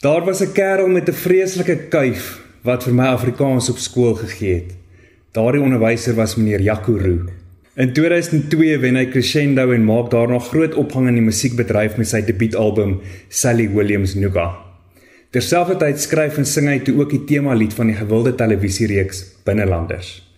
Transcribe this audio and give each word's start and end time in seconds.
Daar 0.00 0.24
was 0.24 0.40
'n 0.40 0.52
kerel 0.52 0.88
met 0.88 1.08
'n 1.08 1.12
vreeslike 1.12 1.76
kuif 1.76 2.40
wat 2.62 2.84
vir 2.84 2.94
my 2.94 3.06
Afrikaans 3.06 3.70
op 3.70 3.78
skool 3.78 4.14
gegee 4.14 4.54
het. 4.54 4.74
Daardie 5.32 5.62
onderwyser 5.62 6.14
was 6.14 6.36
meneer 6.36 6.60
Jaco 6.60 6.96
Roo. 6.98 7.18
In 7.74 7.92
2002 7.92 8.78
wen 8.78 8.96
hy 8.96 9.06
Crescendo 9.06 9.70
en 9.72 9.84
maak 9.84 10.10
daarna 10.10 10.38
groot 10.38 10.74
opgang 10.74 11.08
in 11.08 11.14
die 11.14 11.22
musiekbedryf 11.22 11.96
met 11.96 12.08
sy 12.08 12.22
debuutalbum 12.24 13.00
Sally 13.28 13.68
Williams 13.70 14.14
Nuga. 14.14 14.56
Terselfdertyd 15.30 16.00
skryf 16.00 16.36
en 16.36 16.46
sing 16.46 16.68
hy 16.68 16.78
toe 16.78 17.00
ook 17.00 17.10
die 17.10 17.24
tema 17.24 17.54
lied 17.54 17.74
van 17.74 17.86
die 17.86 17.96
gewilde 17.96 18.34
televisiereeks 18.34 19.24
Binnelanders. 19.44 20.32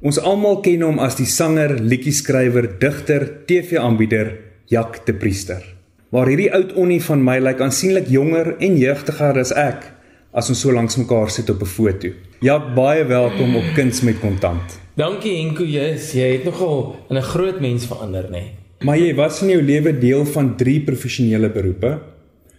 Ons 0.00 0.18
almal 0.18 0.60
ken 0.60 0.82
hom 0.82 0.98
as 0.98 1.16
die 1.16 1.26
sanger, 1.26 1.78
liedjie-skrywer, 1.80 2.78
digter, 2.78 3.30
TV-aanbieder 3.46 4.36
Jak 4.66 5.06
de 5.06 5.14
Priester. 5.14 5.77
Maar 6.08 6.30
hierdie 6.30 6.52
oud 6.56 6.70
onnie 6.80 7.02
van 7.04 7.20
my 7.20 7.34
lyk 7.44 7.58
aansienlik 7.60 8.06
jonger 8.08 8.54
en 8.64 8.76
jeugdiger 8.80 9.36
as 9.36 9.50
ek 9.52 9.90
as 10.32 10.48
ons 10.48 10.60
so 10.62 10.72
langs 10.72 10.96
mekaar 10.96 11.28
sit 11.28 11.50
op 11.50 11.60
'n 11.62 11.66
foto. 11.68 12.08
Ja, 12.40 12.56
baie 12.74 13.04
welkom 13.04 13.56
op 13.56 13.64
Kuns 13.74 14.00
met 14.00 14.20
Kontant. 14.20 14.80
Dankie 14.94 15.36
Henko, 15.36 15.64
yes, 15.64 16.12
jy 16.12 16.32
het 16.32 16.44
nogal 16.44 16.96
in 17.10 17.16
'n 17.16 17.22
groot 17.22 17.60
mens 17.60 17.86
verander, 17.86 18.24
nê. 18.24 18.30
Nee. 18.30 18.50
Maar 18.80 18.98
jy 18.98 19.14
was 19.14 19.42
in 19.42 19.48
jou 19.48 19.62
lewe 19.62 19.98
deel 19.98 20.24
van 20.24 20.56
drie 20.56 20.80
professionele 20.80 21.50
beroepe. 21.50 21.98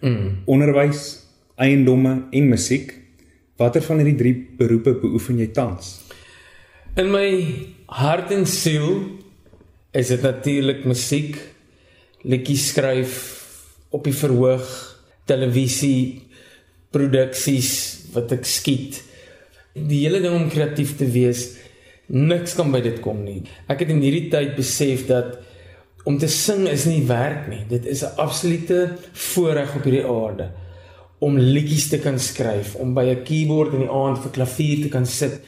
Mm. 0.00 0.42
Onderwys, 0.44 1.26
eiendomme 1.56 2.22
en 2.30 2.48
musiek. 2.48 2.94
Watter 3.56 3.82
van 3.82 3.96
hierdie 3.96 4.16
drie 4.16 4.48
beroepe 4.56 4.94
beoefen 4.94 5.38
jy 5.38 5.46
tans? 5.46 6.00
In 6.96 7.10
my 7.10 7.54
hart 7.86 8.30
en 8.30 8.46
siel 8.46 9.02
is 9.92 10.08
dit 10.08 10.22
natuurlik 10.22 10.84
musiek, 10.84 11.36
liedjies 12.22 12.68
skryf, 12.68 13.39
op 13.90 14.04
die 14.04 14.14
verhoog 14.14 14.66
televisie 15.26 16.22
produksies 16.90 17.70
wat 18.14 18.32
ek 18.32 18.46
skiet. 18.48 19.02
Die 19.74 20.02
hele 20.04 20.20
ding 20.22 20.34
om 20.34 20.50
kreatief 20.50 20.96
te 20.98 21.06
wees 21.10 21.46
niks 22.10 22.56
kan 22.58 22.72
by 22.74 22.80
dit 22.82 22.98
kom 23.02 23.22
nie. 23.22 23.44
Ek 23.70 23.84
het 23.84 23.92
in 23.94 24.02
hierdie 24.02 24.28
tyd 24.32 24.56
besef 24.56 25.06
dat 25.06 25.38
om 26.08 26.16
te 26.18 26.28
sing 26.32 26.66
is 26.70 26.88
nie 26.88 27.04
werk 27.06 27.46
nie. 27.50 27.62
Dit 27.68 27.86
is 27.86 28.02
'n 28.02 28.18
absolute 28.18 28.96
voorreg 29.12 29.76
op 29.76 29.84
hierdie 29.84 30.06
aarde 30.06 30.50
om 31.20 31.38
liedjies 31.38 31.88
te 31.88 31.98
kan 31.98 32.18
skryf 32.18 32.74
om 32.74 32.94
by 32.94 33.04
'n 33.04 33.24
keyboard 33.24 33.74
in 33.74 33.80
die 33.80 33.92
aand 33.92 34.18
vir 34.18 34.30
klavier 34.30 34.82
te 34.82 34.88
kan 34.88 35.06
sit 35.06 35.40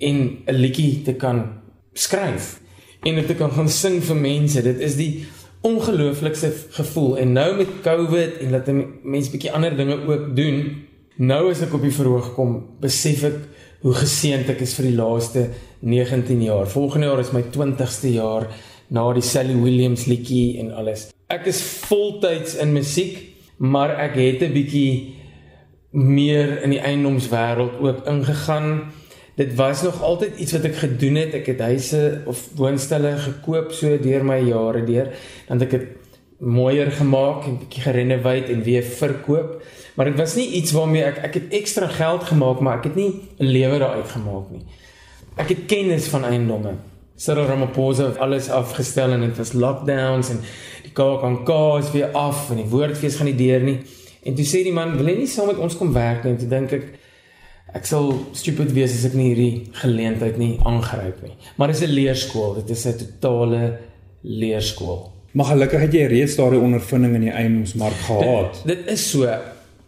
en 0.00 0.38
'n 0.46 0.54
liedjie 0.54 1.02
te 1.02 1.14
kan 1.14 1.60
skryf 1.94 2.60
en 3.02 3.14
dit 3.14 3.26
te 3.26 3.34
kan 3.34 3.50
gaan 3.50 3.68
sing 3.68 4.02
vir 4.02 4.16
mense. 4.16 4.62
Dit 4.62 4.80
is 4.80 4.96
die 4.96 5.26
ongelooflikste 5.60 6.52
gevoel. 6.70 7.18
En 7.18 7.32
nou 7.32 7.56
met 7.56 7.80
COVID 7.82 8.38
en 8.38 8.50
dat 8.50 8.70
mense 9.02 9.30
bietjie 9.30 9.52
ander 9.52 9.76
dinge 9.76 9.98
ook 10.06 10.36
doen 10.36 10.86
nou 11.18 11.50
as 11.50 11.62
ek 11.66 11.72
op 11.74 11.82
die 11.82 11.94
verhoog 11.94 12.34
kom 12.36 12.58
besef 12.80 13.24
ek 13.26 13.38
hoe 13.82 13.94
geseënd 13.94 14.50
ek 14.50 14.62
is 14.62 14.74
vir 14.78 14.90
die 14.90 14.98
laaste 14.98 15.48
19 15.80 16.42
jaar. 16.42 16.66
Volgende 16.70 17.06
jaar 17.06 17.22
is 17.22 17.32
my 17.34 17.42
20ste 17.42 18.12
jaar 18.14 18.46
na 18.88 19.04
die 19.12 19.22
Sally 19.22 19.56
Williams 19.58 20.06
liedjie 20.06 20.58
en 20.62 20.72
alles. 20.78 21.08
Ek 21.28 21.46
is 21.50 21.60
voltyds 21.88 22.56
in 22.62 22.72
musiek 22.72 23.18
maar 23.58 23.96
ek 23.98 24.14
het 24.14 24.42
'n 24.42 24.52
bietjie 24.52 25.14
meer 25.90 26.62
in 26.62 26.70
die 26.70 26.80
eiendomswêreld 26.80 27.80
ook 27.80 28.06
ingegaan 28.06 28.92
dit 29.38 29.54
was 29.54 29.82
nog 29.82 30.02
altyd 30.02 30.38
iets 30.42 30.52
wat 30.56 30.66
ek 30.66 30.80
gedoen 30.82 31.14
het. 31.20 31.36
Ek 31.38 31.46
het 31.52 31.60
huise 31.62 32.02
of 32.26 32.42
woonstelle 32.58 33.14
gekoop 33.22 33.70
so 33.76 33.94
deur 34.02 34.24
my 34.26 34.40
jare 34.42 34.82
deur. 34.84 35.12
Dan 35.46 35.62
het 35.62 35.68
ek 35.68 35.76
dit 35.76 35.86
mooier 36.38 36.90
gemaak 36.94 37.46
en 37.46 37.58
bietjie 37.58 37.84
gerenoveer 37.86 38.50
en 38.54 38.64
weer 38.66 38.82
verkoop. 38.82 39.62
Maar 39.94 40.10
dit 40.10 40.18
was 40.18 40.34
nie 40.38 40.48
iets 40.58 40.74
waarmee 40.74 41.06
ek 41.06 41.22
ek 41.30 41.38
het 41.38 41.56
ekstra 41.60 41.86
geld 41.90 42.26
gemaak, 42.30 42.60
maar 42.62 42.78
ek 42.78 42.90
het 42.90 42.98
nie 42.98 43.10
'n 43.38 43.46
lewe 43.46 43.78
daaruit 43.78 44.10
gemaak 44.10 44.50
nie. 44.50 44.62
Ek 45.36 45.48
het 45.48 45.66
kennis 45.66 46.06
van 46.10 46.24
eiendomme. 46.24 46.74
Cyril 47.16 47.46
Ramaphosa 47.46 48.04
het 48.04 48.18
alles 48.18 48.48
afgestel 48.50 49.10
en 49.10 49.20
dit 49.20 49.36
was 49.36 49.52
lockdowns 49.52 50.30
en 50.30 50.40
die 50.82 50.92
KAK 50.92 51.50
is 51.78 51.90
weer 51.90 52.10
af 52.14 52.50
en 52.50 52.56
die 52.56 52.70
woordfees 52.70 53.16
gaan 53.16 53.26
nie 53.26 53.34
deur 53.34 53.60
nie. 53.60 53.80
En 54.22 54.34
toe 54.34 54.44
sê 54.44 54.62
die 54.62 54.72
man, 54.72 54.96
"Wil 54.96 55.06
jy 55.06 55.16
nie 55.16 55.26
saam 55.26 55.46
met 55.46 55.58
ons 55.58 55.76
kom 55.76 55.92
werk 55.92 56.24
nie?" 56.24 56.32
En 56.32 56.38
toe 56.38 56.48
dink 56.48 56.72
ek, 56.72 56.84
ek 57.74 57.86
sal 57.86 58.12
stupid 58.32 58.72
wees 58.72 58.94
as 58.96 59.04
ek 59.04 59.14
nie 59.14 59.34
hierdie 59.34 59.70
geleentheid 59.82 60.38
nie 60.38 60.58
aangryp 60.64 61.22
nie. 61.22 61.36
Maar 61.56 61.68
dis 61.68 61.82
'n 61.82 61.92
leerskool, 61.92 62.54
dit 62.54 62.70
is 62.70 62.86
'n 62.86 62.98
totale 62.98 63.78
leerskool. 64.22 65.12
Maar 65.32 65.46
gelukkig 65.46 65.80
het 65.80 65.92
jy 65.92 66.06
reeds 66.06 66.36
daardie 66.36 66.60
ondervinding 66.60 67.14
in 67.14 67.20
die 67.28 67.34
eiendomsmark 67.34 67.98
gehad. 68.06 68.62
Dit, 68.64 68.76
dit 68.76 68.94
is 68.94 69.10
so. 69.10 69.28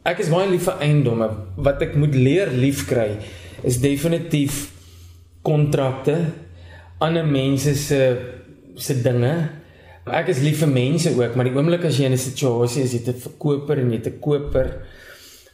Ek 0.04 0.18
is 0.18 0.28
baie 0.28 0.50
lief 0.50 0.64
vir 0.68 0.78
eiendomme. 0.80 1.28
Wat 1.56 1.82
ek 1.82 1.96
moet 1.96 2.14
leer 2.14 2.52
liefkry 2.52 3.16
is 3.62 3.80
definitief 3.80 4.70
kontrakte, 5.42 6.16
ander 7.00 7.26
mense 7.26 7.74
se 7.74 8.00
se 8.76 8.94
dinge. 9.02 9.32
Ek 10.06 10.30
is 10.32 10.40
lief 10.40 10.62
vir 10.62 10.70
mense 10.72 11.10
ook, 11.12 11.34
maar 11.36 11.48
die 11.48 11.54
oomblik 11.54 11.84
as 11.84 11.98
jy 11.98 12.08
in 12.08 12.12
'n 12.12 12.18
situasie 12.18 12.82
is, 12.82 12.92
jy 12.92 13.00
het 13.04 13.14
'n 13.14 13.20
verkoper 13.20 13.78
en 13.78 13.90
jy 13.92 14.00
'n 14.00 14.20
koper, 14.20 14.86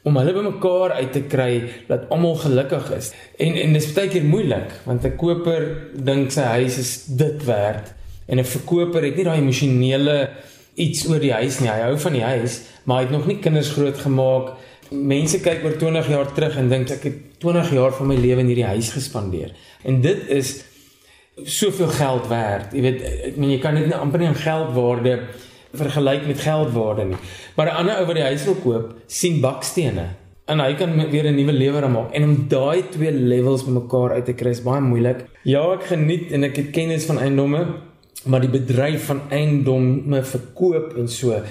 om 0.07 0.17
hulle 0.21 0.35
bymekaar 0.37 0.97
uit 1.01 1.13
te 1.13 1.23
kry 1.27 1.53
dat 1.89 2.07
almal 2.15 2.37
gelukkig 2.39 2.91
is. 2.95 3.11
En 3.43 3.57
en 3.59 3.73
dis 3.75 3.89
baie 3.97 4.11
keer 4.13 4.25
moeilik 4.25 4.75
want 4.87 5.05
'n 5.05 5.17
koper 5.19 5.63
dink 5.95 6.31
sy 6.31 6.47
huis 6.57 6.79
is 6.79 6.93
dit 7.23 7.45
werd 7.45 7.95
en 8.29 8.39
'n 8.39 8.45
verkoper 8.45 9.03
het 9.03 9.17
nie 9.17 9.25
daai 9.25 9.41
emosionele 9.41 10.31
iets 10.75 11.09
oor 11.09 11.21
die 11.21 11.33
huis 11.33 11.59
nie. 11.61 11.71
Hy 11.71 11.81
hou 11.89 11.99
van 11.99 12.13
die 12.13 12.23
huis, 12.23 12.61
maar 12.85 12.97
hy 12.97 13.03
het 13.03 13.13
nog 13.13 13.27
nie 13.27 13.39
kinders 13.39 13.73
grootgemaak. 13.73 14.53
Mense 14.91 15.41
kyk 15.41 15.65
oor 15.65 15.77
20 15.77 16.09
jaar 16.09 16.33
terug 16.33 16.57
en 16.57 16.69
dink 16.69 16.91
ek 16.91 17.03
het 17.03 17.19
20 17.43 17.73
jaar 17.73 17.93
van 17.93 18.07
my 18.07 18.17
lewe 18.17 18.41
in 18.41 18.47
hierdie 18.53 18.71
huis 18.77 18.93
gespandeer. 18.93 19.55
En 19.85 20.01
dit 20.01 20.29
is 20.29 20.65
soveel 21.45 21.89
geld 21.89 22.29
werd. 22.29 22.73
Jy 22.73 22.81
weet, 22.81 23.03
ek 23.03 23.37
meen 23.37 23.51
jy 23.51 23.59
kan 23.59 23.75
dit 23.75 23.87
nie 23.87 23.95
amper 23.95 24.23
nie 24.23 24.29
in 24.29 24.39
geldwaarde 24.41 25.19
vergelyk 25.75 26.27
met 26.27 26.41
geldwaarde 26.41 27.05
nie. 27.05 27.19
Maar 27.57 27.67
'n 27.67 27.77
ander 27.77 27.99
ou 27.99 28.07
wat 28.07 28.15
die 28.15 28.25
huis 28.25 28.45
wil 28.45 28.55
koop, 28.55 28.95
sien 29.07 29.41
bakstene 29.41 30.07
en 30.47 30.63
hy 30.63 30.75
kan 30.79 30.95
weer 31.11 31.27
'n 31.27 31.35
nuwe 31.35 31.53
lewe 31.53 31.83
aan 31.83 31.93
maak. 31.93 32.13
En 32.13 32.23
om 32.23 32.49
daai 32.49 32.83
twee 32.91 33.13
levels 33.13 33.65
bymekaar 33.65 34.11
uit 34.11 34.25
te 34.25 34.33
kry 34.33 34.51
is 34.51 34.63
baie 34.63 34.81
moeilik. 34.81 35.25
Ja, 35.43 35.73
ek 35.73 35.85
geniet 35.85 36.33
en 36.33 36.45
ek 36.45 36.57
het 36.57 36.71
kennis 36.71 37.05
van 37.05 37.19
eiendomme, 37.19 37.67
maar 38.25 38.41
die 38.41 38.51
bedryf 38.51 39.07
van 39.07 39.21
eiendomme 39.31 40.23
verkoop 40.23 40.97
en 40.97 41.09
so 41.09 41.43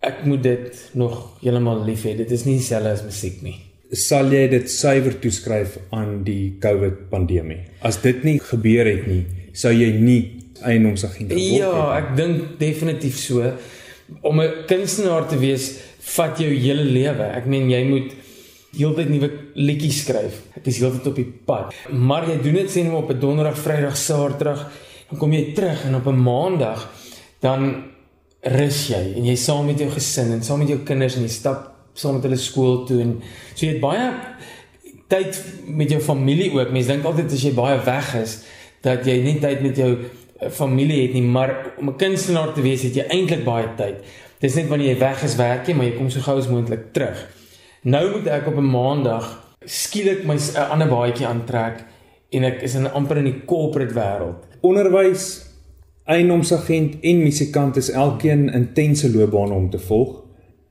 ek 0.00 0.24
moet 0.24 0.42
dit 0.42 0.90
nog 0.92 1.38
heeltemal 1.40 1.84
lief 1.84 2.04
hê. 2.04 2.16
Dit 2.16 2.30
is 2.30 2.44
nie 2.44 2.58
dieselfde 2.58 2.90
as 2.90 3.04
musiek 3.04 3.42
nie. 3.42 3.56
Sal 3.92 4.32
jy 4.32 4.48
dit 4.48 4.70
suiwer 4.70 5.14
toeskryf 5.20 5.78
aan 5.90 6.24
die 6.24 6.56
COVID 6.60 7.08
pandemie? 7.10 7.60
As 7.80 8.00
dit 8.02 8.24
nie 8.24 8.38
gebeur 8.38 8.86
het 8.86 9.06
nie, 9.06 9.24
sou 9.52 9.72
jy 9.72 9.92
nie 10.00 10.43
eiendomsagent 10.62 11.32
geword 11.32 11.56
ja, 11.56 11.70
het? 11.70 11.80
Ja, 11.80 11.96
ek 11.98 12.16
dink 12.16 12.58
definitief 12.58 13.18
so. 13.18 13.52
Om 14.20 14.40
'n 14.40 14.66
kunstenaar 14.66 15.26
te 15.28 15.38
wees, 15.38 15.72
vat 16.14 16.38
jou 16.38 16.50
hele 16.50 16.84
lewe. 16.84 17.24
Ek 17.24 17.46
meen 17.46 17.70
jy 17.70 17.84
moet 17.88 18.12
heeltyd 18.76 19.08
nuwe 19.08 19.30
liedjies 19.54 20.02
skryf. 20.04 20.42
Ek 20.56 20.66
is 20.66 20.78
heeltyd 20.78 21.06
op 21.06 21.16
die 21.16 21.32
pad. 21.46 21.74
Maar 21.90 22.28
jy 22.28 22.42
doen 22.42 22.54
dit 22.54 22.70
sien 22.70 22.92
op 22.92 23.10
'n 23.10 23.18
donderdag, 23.18 23.58
vrydag, 23.58 23.96
saterdag, 23.96 24.70
dan 25.10 25.18
kom 25.18 25.32
jy 25.32 25.52
terug 25.54 25.84
en 25.84 25.94
op 25.94 26.06
'n 26.06 26.22
maandag 26.22 26.90
dan 27.40 27.84
rus 28.40 28.88
jy 28.88 29.14
en 29.16 29.24
jy 29.24 29.36
saam 29.36 29.66
met 29.66 29.78
jou 29.78 29.90
gesin 29.90 30.32
en 30.32 30.42
saam 30.42 30.58
met 30.58 30.68
jou 30.68 30.78
kinders 30.84 31.16
en 31.16 31.22
jy 31.22 31.32
stap 31.32 31.70
saam 31.94 32.18
met 32.18 32.26
hulle 32.26 32.36
skool 32.36 32.84
toe 32.88 33.00
en 33.00 33.22
so 33.54 33.66
jy 33.66 33.72
het 33.72 33.80
baie 33.80 34.10
tyd 35.08 35.38
met 35.68 35.90
jou 35.90 36.00
familie 36.00 36.50
ook. 36.52 36.72
Mense 36.72 36.88
dink 36.88 37.04
altyd 37.04 37.32
as 37.32 37.42
jy 37.44 37.52
baie 37.54 37.78
weg 37.84 38.14
is 38.22 38.38
dat 38.82 39.06
jy 39.06 39.22
nie 39.22 39.38
tyd 39.40 39.62
met 39.62 39.76
jou 39.76 39.90
familie 40.50 41.02
het 41.02 41.12
nie, 41.12 41.22
maar 41.22 41.74
om 41.78 41.88
'n 41.88 41.96
kunstenaar 41.96 42.52
te 42.52 42.62
wees 42.62 42.82
het 42.82 42.94
jy 42.94 43.04
eintlik 43.08 43.44
baie 43.44 43.68
tyd. 43.76 43.94
Dis 44.40 44.54
net 44.54 44.68
wanneer 44.68 44.88
jy 44.94 44.98
weg 44.98 45.22
is 45.22 45.36
werk 45.36 45.66
jy, 45.66 45.74
maar 45.74 45.86
jy 45.86 45.96
kom 45.96 46.10
so 46.10 46.20
gou 46.20 46.38
as 46.38 46.48
moontlik 46.48 46.92
terug. 46.92 47.28
Nou 47.82 48.10
moet 48.10 48.26
ek 48.26 48.46
op 48.46 48.56
'n 48.56 48.70
maandag 48.70 49.56
skielik 49.64 50.24
my 50.24 50.36
'n 50.36 50.70
ander 50.70 50.88
baadjie 50.88 51.26
aantrek 51.26 51.84
en 52.30 52.44
ek 52.44 52.62
is 52.62 52.74
in 52.74 52.92
amper 52.92 53.16
in 53.16 53.24
die 53.24 53.44
corporate 53.46 53.94
wêreld. 53.94 54.44
Onderwys, 54.60 55.46
eiendomsagent 56.04 56.96
en 57.00 57.22
musikant 57.22 57.76
is 57.76 57.90
elkeen 57.90 58.48
intense 58.52 59.10
loopbane 59.16 59.54
om 59.54 59.70
te 59.70 59.78
volg. 59.78 60.22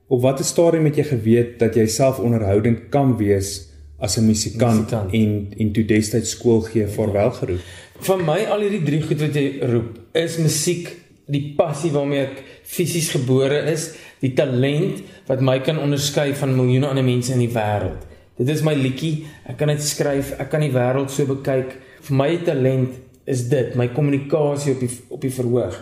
Op 0.08 0.20
watter 0.22 0.44
stadium 0.44 0.84
het 0.84 0.96
jy 0.96 1.04
geweet 1.04 1.58
dat 1.58 1.74
jy 1.74 1.86
self 1.86 2.18
onderhoudend 2.18 2.88
kan 2.90 3.16
wees 3.16 3.73
as 3.98 4.18
'n 4.18 4.26
musikant, 4.26 4.90
musikant 4.90 5.12
en 5.12 5.54
en 5.58 5.72
toe 5.72 5.84
destyds 5.84 6.30
skool 6.30 6.60
gee 6.60 6.86
vaarwel 6.86 7.30
geroep? 7.30 7.60
Van 8.00 8.24
my 8.24 8.44
al 8.44 8.60
hierdie 8.60 8.82
drie 8.82 9.02
goed 9.02 9.20
wat 9.20 9.34
jy 9.34 9.58
roep, 9.62 9.98
is 10.12 10.38
musiek 10.38 10.90
die 11.26 11.54
passie 11.56 11.90
waarmee 11.90 12.20
ek 12.26 12.42
fisies 12.64 13.10
gebore 13.14 13.62
is, 13.70 13.94
die 14.20 14.34
talent 14.36 15.02
wat 15.28 15.40
my 15.40 15.58
kan 15.64 15.78
onderskei 15.78 16.34
van 16.34 16.56
miljoene 16.56 16.90
ander 16.90 17.04
mense 17.04 17.32
in 17.32 17.38
die 17.38 17.52
wêreld. 17.54 18.04
Dit 18.36 18.48
is 18.48 18.64
my 18.66 18.74
liedjie, 18.74 19.24
ek 19.46 19.56
kan 19.60 19.70
dit 19.70 19.82
skryf, 19.82 20.34
ek 20.42 20.50
kan 20.50 20.60
die 20.60 20.72
wêreld 20.74 21.12
so 21.14 21.24
bekyk. 21.24 21.76
Vir 22.02 22.16
my 22.16 22.30
talent 22.44 22.96
is 23.30 23.46
dit, 23.48 23.76
my 23.78 23.88
kommunikasie 23.94 24.74
op 24.74 24.80
die 24.80 24.90
op 25.08 25.20
die 25.22 25.32
verhoog. 25.32 25.78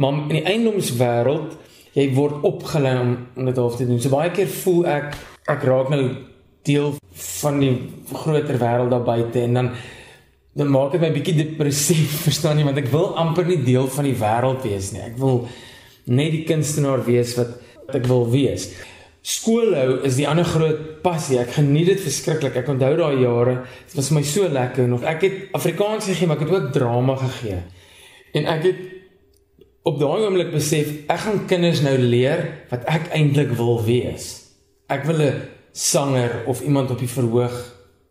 Maar 0.00 0.22
in 0.30 0.38
die 0.40 0.46
eiendomswêreld 0.48 1.58
jy 1.94 2.08
word 2.16 2.42
opgelei 2.42 2.96
om, 2.98 3.12
om 3.36 3.46
dit 3.46 3.60
half 3.60 3.76
te 3.78 3.86
doen. 3.86 4.00
So 4.02 4.10
baie 4.10 4.32
keer 4.34 4.50
voel 4.50 4.86
ek 4.90 5.12
ek 5.52 5.66
raak 5.68 5.92
nou 5.92 6.02
deel 6.64 6.94
van 7.42 7.60
die 7.60 7.74
groter 8.12 8.58
wêreld 8.60 8.90
daar 8.90 9.04
buite 9.06 9.44
en 9.44 9.60
dan 9.60 9.70
dan 10.54 10.70
maak 10.70 10.92
dit 10.94 11.02
my 11.02 11.10
bietjie 11.10 11.34
depressief, 11.34 12.12
verstaan 12.28 12.60
jy, 12.60 12.64
want 12.68 12.78
ek 12.78 12.90
wil 12.92 13.14
amper 13.18 13.46
nie 13.48 13.60
deel 13.66 13.88
van 13.90 14.06
die 14.06 14.16
wêreld 14.18 14.62
wees 14.62 14.92
nie. 14.94 15.02
Ek 15.02 15.16
wil 15.18 15.48
net 16.06 16.30
die 16.30 16.44
kunstenaar 16.46 17.02
wees 17.06 17.34
wat 17.38 17.56
ek 17.98 18.06
wil 18.06 18.28
wees. 18.30 18.68
Skoolhou 19.24 20.02
is 20.04 20.18
die 20.20 20.28
ander 20.28 20.46
groot 20.46 21.00
passie. 21.02 21.38
Ek 21.40 21.54
geniet 21.56 21.88
dit 21.88 22.02
verskriklik. 22.04 22.58
Ek 22.60 22.68
onthou 22.68 22.92
daai 22.98 23.22
jare. 23.22 23.54
Dit 23.88 23.96
was 23.96 24.10
my 24.12 24.22
so 24.28 24.46
lekker 24.52 24.86
nog. 24.90 25.02
Ek 25.08 25.24
het 25.24 25.56
Afrikaans 25.56 26.10
gegee, 26.10 26.28
maar 26.28 26.38
ek 26.38 26.44
het 26.44 26.54
ook 26.54 26.74
drama 26.76 27.16
gegee. 27.22 27.62
En 28.36 28.50
ek 28.52 28.66
het 28.68 28.82
op 29.88 29.98
daai 30.00 30.26
oomblik 30.26 30.52
besef 30.52 30.92
ek 31.12 31.24
gaan 31.24 31.42
kinders 31.48 31.82
nou 31.84 31.96
leer 32.00 32.44
wat 32.70 32.84
ek 32.90 33.10
eintlik 33.16 33.56
wil 33.56 33.80
wees. 33.84 34.28
Ek 34.92 35.08
wil 35.08 35.20
'n 35.24 35.40
sanger 35.74 36.44
of 36.46 36.62
iemand 36.62 36.90
op 36.94 37.00
die 37.02 37.10
verhoog 37.10 37.56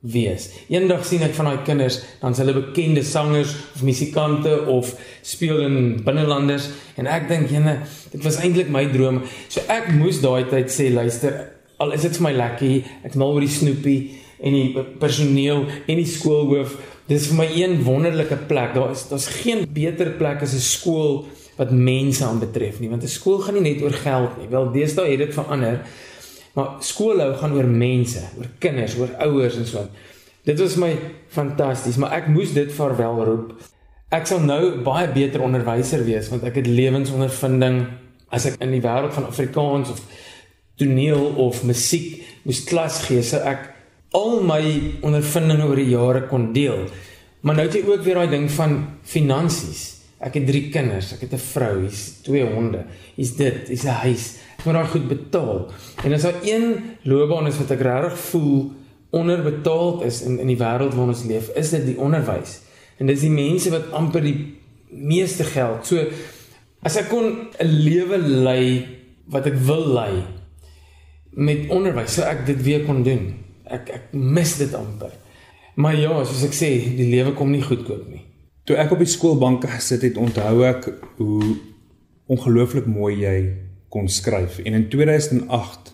wees. 0.04 0.50
Eendag 0.68 1.06
sien 1.08 1.24
ek 1.24 1.36
van 1.38 1.48
daai 1.48 1.64
kinders, 1.64 2.02
dan's 2.20 2.42
hulle 2.42 2.56
bekende 2.58 3.06
sangers 3.08 3.54
of 3.76 3.86
musikante 3.88 4.58
of 4.68 4.92
speel 5.24 5.62
in 5.64 5.78
binnelanders 6.04 6.68
en 7.00 7.08
ek 7.08 7.30
dink 7.30 7.54
jene, 7.54 7.78
dit 8.12 8.26
was 8.28 8.42
eintlik 8.44 8.72
my 8.74 8.84
droom. 8.92 9.22
So 9.48 9.64
ek 9.72 9.94
moes 9.96 10.20
daai 10.24 10.44
tyd 10.52 10.74
sê, 10.76 10.90
luister, 10.92 11.40
al 11.80 11.96
is 11.96 12.04
dit 12.04 12.20
vir 12.20 12.28
my 12.28 12.34
lekker, 12.36 12.92
ek 13.08 13.16
mal 13.20 13.32
oor 13.32 13.48
die 13.48 13.56
snoepie 13.56 14.00
en 14.44 14.58
die 14.60 14.84
personeel 15.00 15.64
en 15.88 16.02
die 16.02 16.10
skoolhoof. 16.10 16.76
Dis 17.08 17.30
vir 17.32 17.40
my 17.40 17.48
een 17.52 17.80
wonderlike 17.88 18.44
plek. 18.50 18.76
Daar 18.76 18.92
is 18.92 19.08
daar's 19.10 19.30
geen 19.40 19.64
beter 19.72 20.14
plek 20.20 20.44
as 20.44 20.54
'n 20.56 20.60
skool 20.64 21.26
wat 21.58 21.72
mense 21.72 22.24
aanbetref 22.26 22.80
nie, 22.80 22.90
want 22.90 23.04
'n 23.04 23.08
skool 23.08 23.40
gaan 23.40 23.56
nie 23.56 23.74
net 23.74 23.84
oor 23.84 23.96
geld 23.96 24.38
nie. 24.38 24.50
Wel, 24.50 24.72
deesdae 24.72 25.12
het 25.12 25.20
dit 25.20 25.34
verander. 25.34 25.80
Maar 26.54 26.78
skoolhou 26.86 27.32
gaan 27.40 27.56
oor 27.58 27.70
mense, 27.70 28.22
oor 28.38 28.50
kinders, 28.62 28.98
oor 29.00 29.14
ouers 29.26 29.58
en 29.58 29.66
so. 29.70 29.88
Dit 30.46 30.60
was 30.60 30.76
my 30.78 30.92
fantasties, 31.34 31.98
maar 31.98 32.14
ek 32.20 32.28
moes 32.30 32.52
dit 32.54 32.70
vaarwel 32.76 33.24
roep. 33.26 33.54
Ek 34.14 34.28
sal 34.30 34.44
nou 34.46 34.84
baie 34.86 35.08
beter 35.10 35.42
onderwyser 35.42 36.04
wees 36.06 36.30
want 36.30 36.44
ek 36.46 36.60
het 36.62 36.70
lewensondervinding 36.70 37.80
as 38.34 38.46
ek 38.50 38.60
in 38.62 38.74
die 38.76 38.84
wêreld 38.84 39.16
van 39.16 39.26
Afrikaans 39.30 39.94
of 39.94 40.02
toneel 40.78 41.34
of 41.42 41.64
musiek 41.66 42.22
moes 42.44 42.64
klas 42.68 43.00
gee, 43.08 43.24
sou 43.26 43.40
ek 43.46 43.70
al 44.14 44.42
my 44.46 44.62
ondervinding 45.06 45.64
oor 45.66 45.80
die 45.80 45.90
jare 45.94 46.28
kon 46.30 46.52
deel. 46.54 46.86
Maar 47.44 47.58
nou 47.58 47.66
het 47.68 47.76
jy 47.80 47.84
ook 47.88 48.06
weer 48.06 48.22
daai 48.22 48.32
ding 48.32 48.46
van 48.54 48.78
finansies. 49.10 50.03
Ek 50.24 50.38
het 50.40 50.46
3 50.48 50.70
kinders, 50.72 51.14
ek 51.14 51.28
het 51.28 51.34
'n 51.34 51.44
vrou, 51.52 51.82
hier's 51.82 52.22
2 52.24 52.46
honde. 52.54 52.86
Hier's 53.16 53.36
dit, 53.36 53.68
hier's 53.68 53.84
'n 53.84 54.02
huis 54.08 54.26
moet 54.66 54.78
daai 54.78 54.88
goed 54.88 55.08
betaal. 55.08 55.68
En 56.04 56.14
as 56.14 56.22
daar 56.22 56.40
een 56.44 56.96
loopbaan 57.04 57.48
is 57.48 57.58
wat 57.60 57.72
ek 57.76 57.84
regtig 57.84 58.20
voel 58.30 58.72
onderbetaald 59.14 60.04
is 60.08 60.22
in 60.26 60.40
in 60.40 60.50
die 60.50 60.58
wêreld 60.58 60.96
waarin 60.96 61.14
ons 61.14 61.26
leef, 61.30 61.52
is 61.60 61.70
dit 61.76 61.86
die 61.86 61.98
onderwys. 62.00 62.62
En 62.98 63.10
dis 63.10 63.26
die 63.26 63.34
mense 63.34 63.70
wat 63.74 63.92
amper 63.92 64.24
die 64.26 64.38
meeste 64.90 65.44
geld. 65.44 65.86
So 65.86 66.08
as 66.84 66.98
ek 66.98 67.10
kon 67.10 67.50
'n 67.60 67.68
lewe 67.68 68.18
lei 68.18 68.88
wat 69.30 69.46
ek 69.46 69.58
wil 69.68 69.86
lei 69.94 70.24
met 71.34 71.70
onderwys, 71.70 72.14
sou 72.14 72.26
ek 72.26 72.46
dit 72.46 72.64
weer 72.64 72.86
kon 72.86 73.04
doen. 73.04 73.34
Ek 73.66 73.90
ek 73.90 74.14
mis 74.14 74.58
dit 74.58 74.74
amper. 74.74 75.12
Maar 75.76 75.96
ja, 75.96 76.24
soos 76.24 76.44
ek 76.44 76.54
sê, 76.54 76.96
die 76.96 77.10
lewe 77.10 77.34
kom 77.34 77.52
nie 77.52 77.62
goedkoop 77.62 78.10
nie. 78.10 78.22
Toe 78.64 78.78
ek 78.80 78.94
op 78.96 79.02
die 79.04 79.12
skoolbanke 79.12 79.68
gesit 79.68 80.06
het, 80.08 80.18
onthou 80.18 80.62
ek 80.64 80.86
hoe 81.18 81.56
ongelooflik 82.32 82.86
mooi 82.88 83.18
jy 83.26 83.38
kon 83.92 84.08
skryf. 84.08 84.62
En 84.64 84.78
in 84.78 84.86
2008 84.90 85.92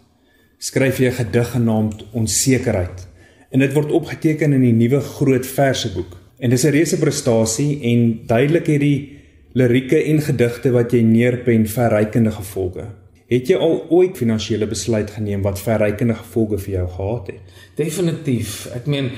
skryf 0.61 0.99
jy 1.01 1.09
'n 1.09 1.17
gedig 1.17 1.49
genaamd 1.51 2.05
Onsekerheid. 2.13 3.07
En 3.49 3.59
dit 3.59 3.73
word 3.73 3.91
opgeteken 3.91 4.53
in 4.53 4.61
die 4.61 4.73
nuwe 4.73 5.01
groot 5.01 5.45
verseboek. 5.45 6.17
En 6.37 6.49
dis 6.49 6.63
'n 6.63 6.71
reuse 6.71 6.97
prestasie 6.97 7.81
en 7.81 8.19
duidelik 8.25 8.67
het 8.67 8.79
die 8.79 9.17
lirieke 9.53 10.03
en 10.03 10.21
gedigte 10.21 10.71
wat 10.71 10.91
jy 10.91 11.01
neerpen 11.01 11.67
verrykende 11.67 12.31
gevolge. 12.31 12.85
Het 13.27 13.47
jy 13.47 13.55
al 13.55 13.85
ooit 13.89 14.17
finansiële 14.17 14.67
besluit 14.67 15.09
geneem 15.09 15.41
wat 15.41 15.59
verrykende 15.59 16.13
gevolge 16.13 16.57
vir 16.57 16.73
jou 16.73 16.87
gehad 16.87 17.27
het? 17.27 17.41
Definitief. 17.75 18.67
Ek 18.75 18.85
meen 18.85 19.09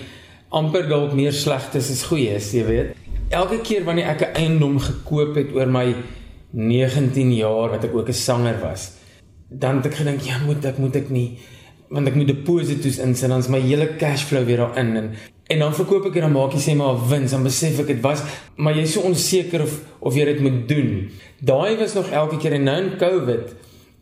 amper 0.49 0.87
dalk 0.87 1.13
meer 1.13 1.33
slegtes 1.33 1.91
as 1.91 2.03
goeies, 2.03 2.51
jy 2.53 2.65
weet. 2.65 3.00
Elke 3.31 3.61
keer 3.63 3.85
wanneer 3.87 4.09
ek 4.11 4.21
'n 4.21 4.35
eiendom 4.35 4.79
gekoop 4.79 5.35
het 5.35 5.53
oor 5.55 5.67
my 5.67 5.95
19 6.51 7.33
jaar 7.33 7.69
wat 7.69 7.83
ek 7.83 7.95
ook 7.95 8.07
'n 8.07 8.13
sanger 8.13 8.59
was. 8.59 8.91
Dan 9.47 9.75
het 9.75 9.85
ek 9.85 9.95
gedink, 9.95 10.21
ja, 10.21 10.37
moet 10.45 10.65
ek 10.65 10.77
moet 10.77 10.95
ek 10.95 11.09
nie 11.09 11.37
want 11.91 12.07
ek 12.07 12.15
moet 12.15 12.27
deposito's 12.27 12.99
insit 13.03 13.29
dan 13.29 13.39
is 13.39 13.49
my 13.51 13.59
hele 13.59 13.95
cash 13.99 14.23
flow 14.23 14.45
weer 14.45 14.57
daarin 14.57 14.95
en 14.95 15.09
en 15.47 15.59
dan 15.59 15.73
verkoop 15.75 16.05
ek 16.07 16.15
en 16.15 16.21
dan 16.21 16.31
maak 16.31 16.53
jy 16.55 16.61
sê 16.63 16.75
maar 16.75 16.95
wins 17.09 17.31
dan 17.31 17.43
besef 17.43 17.79
ek 17.79 17.87
dit 17.87 18.01
was 18.01 18.23
maar 18.55 18.73
jy's 18.73 18.93
so 18.93 19.01
onseker 19.01 19.61
of 19.65 19.81
of 19.99 20.15
jy 20.15 20.25
dit 20.25 20.39
moet 20.39 20.67
doen. 20.67 21.11
Daai 21.39 21.77
was 21.77 21.93
nog 21.93 22.09
elke 22.09 22.37
keer 22.37 22.53
en 22.53 22.63
nou 22.63 22.77
in 22.83 22.97
Covid 22.97 23.51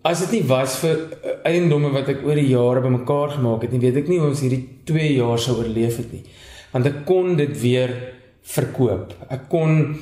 as 0.04 0.20
dit 0.20 0.32
nie 0.32 0.44
was 0.48 0.78
vir 0.80 0.96
uh, 0.96 1.34
eiendomme 1.50 1.90
wat 1.92 2.10
ek 2.10 2.22
oor 2.24 2.36
die 2.36 2.52
jare 2.54 2.82
bymekaar 2.82 3.36
gemaak 3.38 3.66
het 3.66 3.72
nie, 3.72 3.82
weet 3.82 3.98
ek 4.04 4.08
nie 4.08 4.20
hoe 4.20 4.30
ons 4.30 4.42
hierdie 4.46 4.64
2 4.86 5.10
jaar 5.18 5.40
sou 5.40 5.58
oorleef 5.58 5.98
het 5.98 6.14
nie. 6.14 6.24
Want 6.72 6.86
ek 6.86 7.02
kon 7.06 7.36
dit 7.36 7.58
weer 7.62 7.92
verkoop. 8.50 9.14
Ek 9.30 9.48
kon 9.52 10.00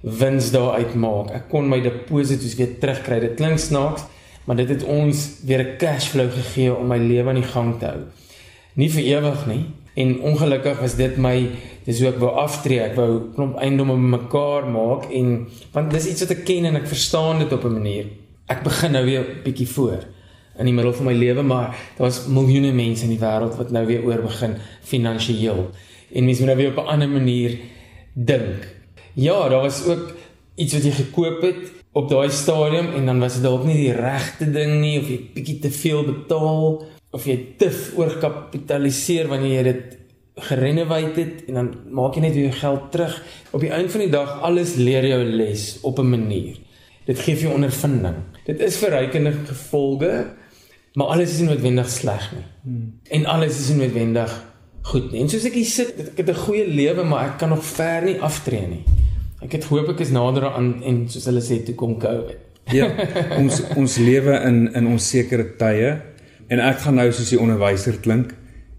wins 0.00 0.52
daar 0.54 0.78
uitmaak. 0.78 1.32
Ek 1.34 1.48
kon 1.50 1.68
my 1.70 1.80
deposito's 1.82 2.54
weer 2.58 2.76
terugkry. 2.80 3.20
Dit 3.24 3.36
klink 3.40 3.58
snaaks, 3.62 4.06
maar 4.46 4.56
dit 4.60 4.70
het 4.70 4.84
ons 4.84 5.40
weer 5.44 5.64
'n 5.64 5.76
cash 5.78 6.08
flow 6.08 6.30
gegee 6.30 6.74
om 6.74 6.86
my 6.86 6.98
lewe 6.98 7.28
aan 7.28 7.42
die 7.42 7.52
gang 7.52 7.78
te 7.78 7.86
hou. 7.86 8.00
Nie 8.74 8.90
vir 8.90 9.02
ewig 9.02 9.46
nie. 9.46 9.64
En 9.94 10.20
ongelukkig 10.20 10.80
was 10.80 10.94
dit 10.94 11.16
my 11.16 11.48
dis 11.84 11.98
hoe 11.98 12.08
ek 12.08 12.20
wou 12.20 12.30
aftree. 12.30 12.80
Ek 12.80 12.94
wou 12.94 13.32
klomp 13.34 13.56
eiendomme 13.58 13.94
bymekaar 13.94 14.68
maak 14.70 15.10
en 15.10 15.48
want 15.72 15.90
dis 15.90 16.06
iets 16.06 16.20
wat 16.20 16.30
ek 16.30 16.44
ken 16.44 16.64
en 16.64 16.76
ek 16.76 16.86
verstaan 16.86 17.38
dit 17.38 17.52
op 17.52 17.64
'n 17.64 17.72
manier. 17.72 18.06
Ek 18.46 18.62
begin 18.62 18.92
nou 18.92 19.04
weer 19.04 19.24
bietjie 19.44 19.68
voor 19.68 20.04
in 20.58 20.64
die 20.64 20.74
middel 20.74 20.92
van 20.92 21.06
my 21.06 21.12
lewe, 21.12 21.42
maar 21.42 21.76
daar's 21.98 22.26
miljoene 22.26 22.72
mense 22.72 23.04
in 23.04 23.10
die 23.10 23.18
wêreld 23.18 23.56
wat 23.56 23.70
nou 23.70 23.86
weer 23.86 24.04
oor 24.04 24.22
begin 24.22 24.56
finansiëel. 24.82 25.70
En 26.14 26.24
mense 26.24 26.40
moet 26.40 26.54
nou 26.54 26.56
weer 26.56 26.70
op 26.70 26.84
'n 26.84 26.88
ander 26.88 27.08
manier 27.08 27.58
dink 28.18 28.66
Ja, 29.18 29.48
daar 29.48 29.64
was 29.66 29.84
ook 29.86 30.12
iets 30.54 30.74
wat 30.76 30.84
jy 30.86 30.90
gekoop 30.94 31.42
het 31.42 31.72
op 31.98 32.08
daai 32.10 32.30
stadium 32.30 32.92
en 32.94 33.06
dan 33.06 33.18
was 33.18 33.38
dit 33.38 33.42
dalk 33.42 33.64
nie 33.66 33.78
die 33.80 33.94
regte 33.94 34.46
ding 34.54 34.76
nie 34.78 34.98
of 35.00 35.08
jy 35.10 35.18
bietjie 35.34 35.58
te 35.64 35.70
veel 35.74 36.04
betaal 36.06 36.84
of 37.16 37.26
jy 37.26 37.36
te 37.58 37.70
oorkapitaliseer 37.98 39.30
wanneer 39.30 39.56
jy 39.56 39.64
dit 39.72 39.96
gerenoveer 40.48 41.16
het 41.16 41.48
en 41.48 41.58
dan 41.58 41.70
maak 41.98 42.14
jy 42.14 42.22
net 42.22 42.36
jou 42.38 42.50
geld 42.54 42.90
terug. 42.94 43.16
Op 43.50 43.64
die 43.64 43.72
einde 43.74 43.90
van 43.90 44.04
die 44.04 44.12
dag 44.12 44.36
alles 44.46 44.76
leer 44.78 45.06
jou 45.08 45.22
les 45.24 45.64
op 45.82 45.98
'n 45.98 46.10
manier. 46.10 46.58
Dit 47.06 47.18
gee 47.18 47.34
vir 47.34 47.48
jou 47.48 47.54
ondervinding. 47.54 48.16
Dit 48.44 48.60
is 48.60 48.76
verrykende 48.76 49.32
gevolge, 49.32 50.26
maar 50.94 51.06
alles 51.06 51.30
is 51.30 51.40
nie 51.40 51.48
noodwendig 51.48 51.88
sleg 51.88 52.32
nie. 52.32 52.44
Hmm. 52.62 53.00
En 53.10 53.26
alles 53.26 53.58
is 53.58 53.68
nie 53.68 53.86
noodwendig 53.86 54.44
goed. 54.82 55.12
En 55.14 55.28
soos 55.28 55.44
ek 55.44 55.54
hier 55.54 55.66
sit, 55.66 55.94
ek 55.98 56.16
het 56.16 56.28
'n 56.30 56.44
goeie 56.44 56.66
lewe, 56.66 57.04
maar 57.04 57.26
ek 57.26 57.38
kan 57.38 57.48
nog 57.48 57.64
ver 57.64 58.04
nie 58.04 58.20
aftree 58.20 58.66
nie. 58.66 58.84
Ek 59.42 59.52
het 59.52 59.64
hoop 59.64 59.88
ek 59.88 60.00
is 60.00 60.10
nader 60.10 60.50
aan 60.50 60.82
en 60.82 61.08
soos 61.08 61.24
hulle 61.24 61.40
sê 61.40 61.64
toe 61.64 61.74
kom 61.74 61.98
COVID. 61.98 62.38
Ja, 62.72 62.88
ons 63.38 63.62
ons 63.76 63.96
lewe 63.96 64.34
in 64.44 64.74
in 64.74 64.86
onsekere 64.86 65.56
tye 65.56 66.02
en 66.48 66.60
ek 66.60 66.82
gaan 66.84 66.98
nou 67.00 67.12
soos 67.12 67.30
die 67.30 67.40
onderwyser 67.40 68.00
klink 68.04 68.34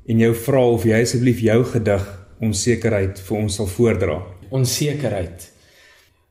en 0.10 0.20
jou 0.20 0.34
vra 0.34 0.62
of 0.76 0.86
jy 0.86 1.02
asseblief 1.02 1.42
jou 1.46 1.64
gedig 1.64 2.06
onsekerheid 2.42 3.20
vir 3.20 3.38
ons 3.38 3.56
sal 3.56 3.68
voordra. 3.68 4.20
Onsekerheid. 4.50 5.50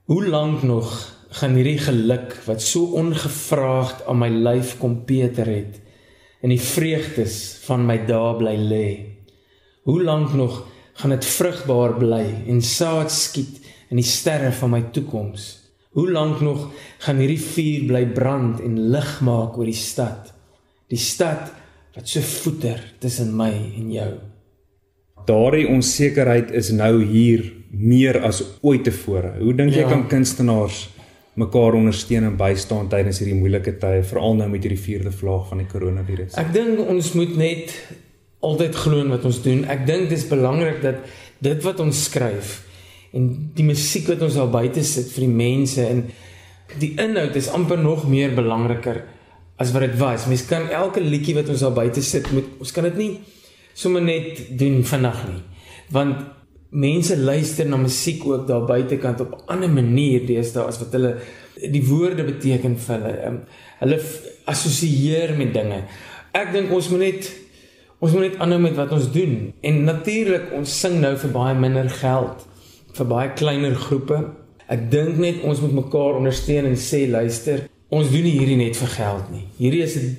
Hoe 0.09 0.23
lank 0.27 0.63
nog 0.63 0.93
gaan 1.41 1.55
hierdie 1.59 1.79
geluk 1.79 2.33
wat 2.47 2.63
so 2.65 2.95
ongevraagd 2.99 4.07
aan 4.09 4.23
my 4.23 4.31
lyf 4.33 4.79
kom 4.81 5.03
Peter 5.07 5.49
het 5.51 5.81
in 6.43 6.55
die 6.55 6.63
vreugdes 6.63 7.59
van 7.67 7.85
my 7.87 7.99
dae 8.09 8.35
bly 8.39 8.57
lê? 8.57 8.89
Hoe 9.89 10.03
lank 10.03 10.35
nog 10.37 10.67
gaan 10.93 11.11
dit 11.11 11.25
vrugbaar 11.25 11.95
bly 11.97 12.25
en 12.47 12.59
saad 12.63 13.13
skiet 13.13 13.63
in 13.89 13.97
die 13.97 14.05
sterre 14.05 14.51
van 14.53 14.75
my 14.75 14.81
toekoms. 14.93 15.45
Hoe 15.97 16.11
lank 16.13 16.43
nog 16.45 16.67
gaan 17.07 17.23
hierdie 17.23 17.41
vuur 17.41 17.87
bly 17.89 18.03
brand 18.13 18.59
en 18.61 18.75
lig 18.93 19.13
maak 19.25 19.57
oor 19.57 19.65
die 19.65 19.79
stad? 19.79 20.29
Die 20.93 21.01
stad 21.01 21.55
wat 21.95 22.05
so 22.05 22.21
voeter 22.21 22.83
tussen 23.01 23.31
my 23.37 23.49
en 23.79 23.87
jou. 23.95 24.11
Daardie 25.31 25.65
onsekerheid 25.73 26.53
is 26.53 26.69
nou 26.77 26.99
hier 27.05 27.47
meer 27.73 28.21
as 28.29 28.43
ooit 28.61 28.85
tevore. 28.85 29.39
Hoe 29.41 29.55
dink 29.57 29.73
jy 29.73 29.87
ja. 29.87 29.93
kan 29.95 30.05
kunstenaars 30.11 30.83
mekaar 31.41 31.79
ondersteun 31.79 32.29
en 32.29 32.37
bystaan 32.37 32.93
tydens 32.93 33.23
hierdie 33.23 33.39
moeilike 33.41 33.79
tye, 33.81 34.05
veral 34.05 34.37
nou 34.37 34.51
met 34.53 34.69
hierdie 34.69 34.85
vierde 34.85 35.15
vlaag 35.17 35.49
van 35.49 35.65
die 35.65 35.71
koronavirus? 35.73 36.37
Ek 36.45 36.53
dink 36.53 36.85
ons 36.85 37.15
moet 37.17 37.41
net 37.41 37.73
altyd 38.41 38.77
glo 38.77 39.01
in 39.01 39.11
wat 39.11 39.25
ons 39.25 39.43
doen. 39.43 39.65
Ek 39.65 39.87
dink 39.87 40.09
dis 40.09 40.29
belangrik 40.29 40.83
dat 40.83 41.05
dit 41.39 41.63
wat 41.63 41.81
ons 41.81 42.05
skryf 42.05 42.65
en 43.13 43.53
die 43.57 43.65
musiek 43.65 44.09
wat 44.09 44.23
ons 44.23 44.37
al 44.37 44.51
buite 44.53 44.83
sit 44.85 45.09
vir 45.15 45.25
die 45.25 45.35
mense 45.35 45.85
en 45.87 46.09
Die 46.77 46.93
inhoud 47.01 47.37
is 47.37 47.49
amper 47.49 47.79
nog 47.81 48.05
meer 48.09 48.35
belangriker 48.37 49.01
as 49.57 49.73
wat 49.73 49.87
dit 49.87 49.97
was. 50.01 50.27
Mens 50.29 50.45
kan 50.47 50.69
elke 50.69 51.01
liedjie 51.01 51.35
wat 51.39 51.49
ons 51.49 51.65
daar 51.65 51.77
buite 51.77 52.03
sit, 52.05 52.29
moet 52.37 52.59
ons 52.61 52.73
kan 52.75 52.85
dit 52.91 52.99
nie 53.01 53.13
sommer 53.79 54.05
net 54.05 54.43
doen 54.61 54.83
vinnig 54.85 55.23
nie. 55.31 55.41
Want 55.95 56.27
mense 56.69 57.17
luister 57.17 57.65
na 57.65 57.79
musiek 57.81 58.27
ook 58.29 58.45
daar 58.51 58.67
buitekant 58.69 59.21
op 59.25 59.33
'n 59.33 59.49
ander 59.55 59.71
manier 59.71 60.27
deesdae 60.27 60.67
as 60.69 60.79
wat 60.79 60.93
hulle 60.93 61.17
die 61.57 61.85
woorde 61.87 62.25
beteken 62.25 62.77
vir 62.77 62.95
hulle. 63.01 63.27
Um, 63.27 63.41
hulle 63.81 64.01
assosieer 64.45 65.37
met 65.37 65.55
dinge. 65.55 65.85
Ek 66.33 66.53
dink 66.53 66.73
ons 66.73 66.89
moet 66.91 67.01
net 67.01 67.33
ons 67.99 68.13
moet 68.15 68.29
net 68.29 68.39
aanhou 68.43 68.61
met 68.63 68.77
wat 68.79 68.93
ons 68.95 69.09
doen. 69.13 69.53
En 69.61 69.81
natuurlik 69.85 70.53
ons 70.57 70.81
sing 70.81 71.01
nou 71.03 71.15
vir 71.19 71.33
baie 71.35 71.55
minder 71.59 71.91
geld 71.91 72.45
vir 72.99 73.09
baie 73.11 73.33
kleiner 73.39 73.75
groepe. 73.79 74.21
Ek 74.69 74.89
dink 74.93 75.19
net 75.23 75.43
ons 75.47 75.61
moet 75.65 75.77
mekaar 75.85 76.19
ondersteun 76.19 76.67
en 76.71 76.79
sê 76.79 77.05
luister, 77.11 77.67
ons 77.89 78.11
doen 78.11 78.25
nie 78.27 78.37
hierdie 78.37 78.59
net 78.61 78.77
vir 78.77 78.91
geld 78.95 79.31
nie. 79.33 79.45
Hierdie 79.59 79.85
is 79.85 79.97
'n 79.97 80.17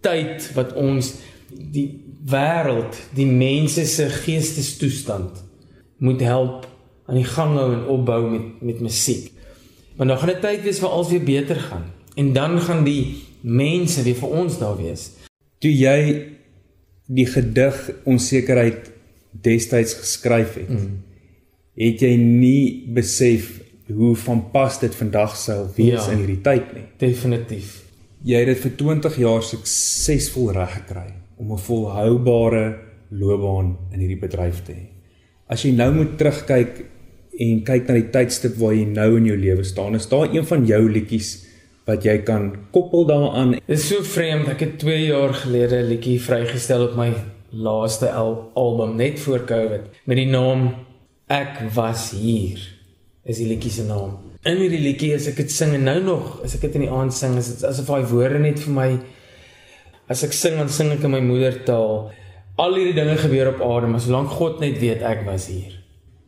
tyd 0.00 0.52
wat 0.54 0.74
ons 0.74 1.14
die 1.48 2.00
wêreld, 2.26 2.96
die 3.14 3.26
mense 3.26 3.84
se 3.86 4.08
geestestoestand 4.08 5.42
moet 5.98 6.20
help 6.20 6.66
aan 7.06 7.16
die 7.16 7.28
gang 7.28 7.56
hou 7.56 7.72
en 7.72 7.86
opbou 7.86 8.30
met 8.30 8.62
met 8.62 8.80
musiek. 8.80 9.30
Want 9.96 10.08
dan 10.08 10.18
gaan 10.18 10.32
dit 10.32 10.40
tyd 10.40 10.62
wees 10.62 10.80
waar 10.80 10.90
alles 10.90 11.08
weer 11.08 11.24
beter 11.24 11.56
gaan 11.56 11.92
en 12.14 12.32
dan 12.32 12.60
gaan 12.60 12.84
die 12.84 13.22
mense 13.40 14.02
weer 14.02 14.16
vir 14.16 14.28
ons 14.28 14.58
daar 14.58 14.76
wees. 14.76 15.10
Toe 15.58 15.72
jy 15.72 16.00
die 17.06 17.26
gedig 17.26 17.90
onsekerheid 18.04 18.90
destyds 19.44 19.94
geskryf 20.00 20.54
het, 20.54 20.70
mm. 20.70 21.02
het 21.76 22.02
jy 22.06 22.14
nie 22.16 22.86
besef 22.94 23.60
hoe 23.90 24.14
van 24.16 24.40
pas 24.52 24.78
dit 24.80 24.94
vandag 24.94 25.36
sou 25.36 25.66
wees 25.76 26.06
ja, 26.06 26.12
in 26.12 26.22
hierdie 26.22 26.40
tyd 26.40 26.72
nie. 26.72 26.86
Definitief. 27.02 27.82
Jy 28.24 28.40
het 28.40 28.54
dit 28.54 28.62
vir 28.64 28.76
20 28.80 29.20
jaar 29.20 29.44
suksesvol 29.44 30.54
reg 30.56 30.78
gekry 30.80 31.10
om 31.36 31.52
'n 31.52 31.60
volhoubare 31.60 32.64
loopbaan 33.10 33.76
in 33.92 34.00
hierdie 34.00 34.20
bedryf 34.20 34.64
te 34.64 34.72
hê 34.72 34.94
as 35.50 35.64
jy 35.64 35.74
nou 35.76 35.90
moet 35.94 36.14
terugkyk 36.20 36.82
en 37.44 37.62
kyk 37.66 37.88
na 37.88 37.96
die 37.98 38.10
tydstip 38.14 38.56
waar 38.60 38.74
jy 38.76 38.84
nou 38.88 39.08
in 39.18 39.28
jou 39.28 39.36
lewe 39.38 39.64
staan, 39.66 39.98
is 39.98 40.08
daar 40.10 40.30
een 40.30 40.46
van 40.46 40.64
jou 40.68 40.80
liedjies 40.90 41.32
wat 41.84 42.04
jy 42.04 42.18
kan 42.24 42.52
koppel 42.72 43.06
daaraan? 43.06 43.58
Dit 43.58 43.78
is 43.78 43.88
so 43.88 44.02
vreemd, 44.02 44.48
ek 44.48 44.60
het 44.60 44.78
2 44.78 45.04
jaar 45.06 45.34
gelede 45.34 45.82
'n 45.82 45.88
liedjie 45.88 46.20
vrygestel 46.20 46.88
op 46.88 46.96
my 46.96 47.12
laaste 47.50 48.10
al 48.10 48.50
album 48.54 48.96
net 48.96 49.20
voor 49.20 49.44
Covid 49.44 49.82
met 50.04 50.16
die 50.16 50.26
naam 50.26 50.74
Ek 51.26 51.62
was 51.72 52.10
hier. 52.12 52.60
Is 53.24 53.38
die 53.40 53.46
liedjie 53.48 53.70
se 53.72 53.84
naam. 53.88 54.18
In 54.44 54.58
hierdie 54.60 54.82
liedjie 54.82 55.14
as 55.16 55.24
ek 55.30 55.38
dit 55.40 55.52
sing 55.52 55.72
en 55.72 55.86
nou 55.88 55.96
nog, 56.04 56.42
as 56.44 56.52
ek 56.58 56.66
dit 56.66 56.74
in 56.76 56.84
die 56.84 56.92
aand 56.92 57.14
sing, 57.16 57.38
is 57.40 57.48
dit 57.48 57.62
asof 57.64 57.88
daai 57.88 58.10
woorde 58.10 58.42
net 58.42 58.60
vir 58.60 58.74
my 58.76 58.88
as 60.12 60.20
ek 60.26 60.36
sing 60.36 60.58
dan 60.60 60.68
sing 60.68 60.90
ek 60.92 61.06
in 61.08 61.14
my 61.14 61.22
moedertaal 61.24 62.10
al 62.60 62.76
hierdie 62.76 62.98
dinge 62.98 63.16
gebeur 63.22 63.54
op 63.54 63.62
aarde, 63.64 63.88
maar 63.88 64.02
solank 64.04 64.34
God 64.36 64.60
net 64.60 64.76
weet 64.82 65.00
ek 65.00 65.24
was 65.24 65.48
hier. 65.48 65.72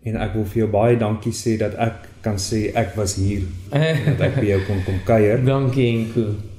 En 0.08 0.16
ek 0.16 0.32
wil 0.38 0.48
vir 0.48 0.62
jou 0.62 0.70
baie 0.72 0.96
dankie 0.96 1.34
sê 1.36 1.58
dat 1.60 1.76
ek 1.76 2.05
kan 2.24 2.38
sê 2.40 2.70
ek 2.74 2.96
was 2.96 3.16
hier. 3.20 3.46
dat 4.06 4.20
ek 4.30 4.40
by 4.40 4.46
jou 4.52 4.60
kon 4.68 4.84
kom 4.86 5.00
kuier. 5.08 5.42
Dankie 5.44 5.88
Enko. 5.92 6.55